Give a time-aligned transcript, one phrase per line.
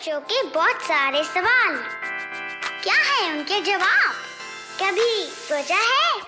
[0.00, 1.74] बच्चों के बहुत सारे सवाल।
[2.82, 4.12] क्या है उनके जवाब?
[4.82, 6.20] कभी सोचा है?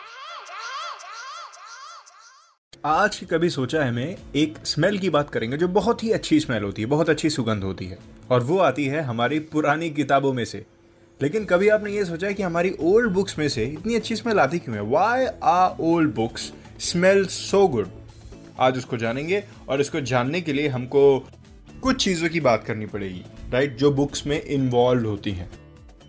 [2.86, 6.62] आज कभी सोचा है मैं एक स्मेल की बात करेंगे जो बहुत ही अच्छी स्मेल
[6.62, 7.98] होती है, बहुत अच्छी सुगंध होती है।
[8.30, 10.64] और वो आती है हमारी पुरानी किताबों में से।
[11.22, 14.40] लेकिन कभी आपने ये सोचा है कि हमारी ओल्ड बुक्स में से इतनी अच्छी स्मेल
[14.40, 14.82] आती क्यों है?
[14.82, 17.88] Why are old books smell so good
[18.60, 21.28] आज उसको जानेंगे और इसको जानने के लिए हमको
[21.82, 23.22] कुछ चीज़ों की बात करनी पड़ेगी
[23.52, 25.50] राइट जो बुक्स में इन्वॉल्व होती हैं।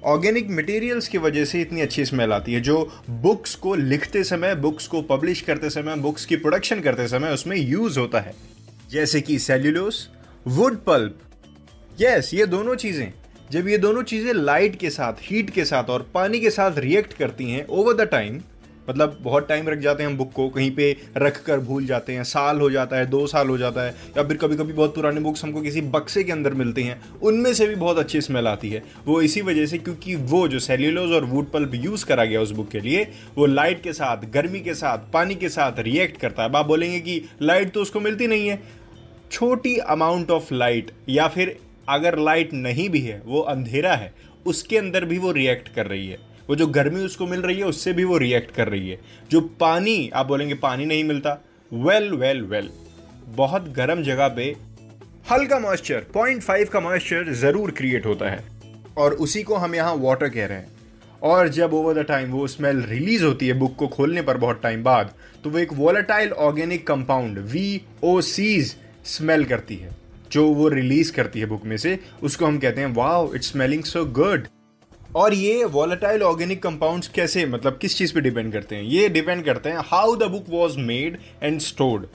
[0.04, 4.56] ऑर्गेनिक मटेरियल्स की वजह से इतनी अच्छी स्मेल आती है, जो बुक्स को लिखते समय
[4.58, 8.34] बुक्स को पब्लिश करते समय बुक्स की प्रोडक्शन करते समय उसमें यूज़ होता है।
[8.92, 10.08] जैसे कि सेल्यूलोस
[10.48, 11.20] वुड पल्प
[11.98, 13.14] यस ये दोनों चीज़ें,
[13.52, 17.14] जब ये दोनों चीज़ें लाइट के साथ हीट के साथ और पानी के साथ रिएक्ट
[17.14, 18.40] करती हैं ओवर द टाइम
[18.90, 22.14] मतलब बहुत टाइम रख जाते हैं हम बुक को, कहीं पे रख कर भूल जाते
[22.14, 24.96] हैं, साल हो जाता है, दो साल हो जाता है, या फिर कभी कभी बहुत
[24.96, 28.48] पुराने बुक्स हमको किसी बक्से के अंदर मिलते हैं, उनमें से भी बहुत अच्छी स्मेल
[28.48, 32.26] आती है। वो इसी वजह से क्योंकि वो जो सेल्यूलोज और वुड पल्प यूज़ करा
[32.26, 35.80] गया उस बुक के लिए, वो लाइट के साथ, गर्मी के साथ, पानी के साथ
[35.80, 38.62] रिएक्ट करता है। आप बोलेंगे कि लाइट तो उसको मिलती नहीं है।
[39.32, 41.58] छोटी अमाउंट ऑफ़ लाइट या फिर
[41.90, 44.14] अगर लाइट नहीं भी है, वो अंधेरा है,
[44.46, 47.66] उसके अंदर भी वो रिएक्ट कर रही है। वो जो गर्मी उसको मिल रही है,
[47.66, 49.00] उससे भी वो रिएक्ट कर रही है।
[49.32, 51.42] जो पानी, आप बोलेंगे पानी नहीं मिलता।
[51.72, 52.70] वेल वेल वेल
[53.28, 54.56] बहुत गर्म जगह पे
[55.32, 58.44] हल्का मॉइस्चर पॉइंट फाइव का मॉइस्चर ज़रूर क्रिएट होता है।
[58.98, 60.72] और उसी को हम यहाँ वाटर कह रहे हैं।
[61.24, 64.62] और जब ओवर द टाइम वो स्मेल रिलीज़ होती है बुक को खोलने पर बहुत
[64.64, 69.96] टाइम बाद तो वो एक volatile organic compound V O Cs smell करती है।
[70.32, 73.84] जो वो रिलीज़ करती है बुक में से, उसको हम कहते हैं wow it's smelling
[73.84, 74.48] so good
[75.16, 78.84] और ये वॉलेटाइल ऑर्गेनिक कंपाउंड्स कैसे मतलब किस चीज़ पे डिपेंड करते हैं?
[78.84, 82.06] ये डिपेंड करते हैं how the book was made and stored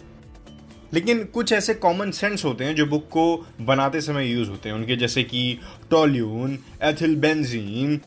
[0.94, 3.24] लेकिन कुछ ऐसे कॉमन सेंस होते हैं जो बुक को
[3.60, 5.58] बनाते समय यूज़ होते हैं। उनके जैसे कि
[5.90, 8.00] टोल्यून एथिल बेंजीन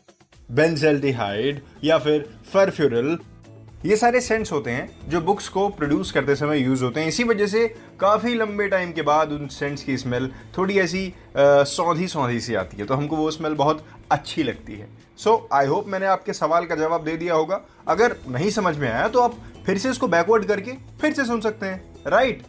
[0.50, 3.18] बेंजेल्डिहाइड या फिर फरफ्यूरल
[3.84, 7.24] ये सारे सेंट्स होते हैं जो बुक्स को प्रोड्यूस करते समय यूज़ होते हैं। इसी
[7.24, 7.66] वजह से
[8.00, 12.76] काफ़ी लंबे टाइम के बाद उन सेंट्स की स्मेल थोड़ी ऐसी सौंधी सौंधी सी आती
[12.76, 16.66] है। तो हमको वो स्मेल बहुत अच्छी लगती है। सो आई होप मैंने आपके सवाल
[16.66, 19.34] का जवाब दे दिया होगा। अगर नहीं समझ में आया तो आप
[19.66, 22.42] फिर से इसको बैकवर्ड करके फिर से सुन सकते हैं। राइट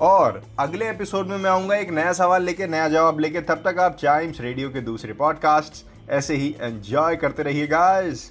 [0.00, 3.78] और अगले एपिसोड में मैं आऊँगा एक नया सवाल लेके, नया जवाब लेके। तब तक
[3.78, 8.30] आप चाइम्स रेडियो के दूसरे पॉडकास्ट ऐसे ही एंजॉय करते रहिए गाइस